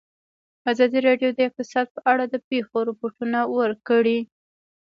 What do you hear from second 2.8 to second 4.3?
رپوټونه ورکړي.